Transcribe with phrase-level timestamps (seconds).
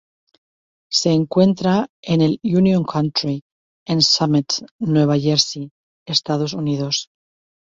[0.91, 3.43] Se encuentra en el Union County,
[3.85, 4.47] en Summit,
[4.79, 5.69] Nueva Jersey,
[6.07, 7.11] Estados Unidos.